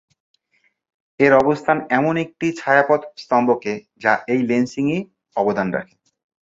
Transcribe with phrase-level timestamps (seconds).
[1.19, 3.73] এর অবস্থান এমন একটি ছায়াপথ স্তবকে
[4.01, 4.99] যা এই লেন্সিং-এ
[5.35, 5.95] অবদান রাখে।